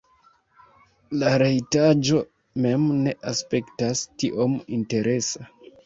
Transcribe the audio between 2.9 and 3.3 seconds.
ne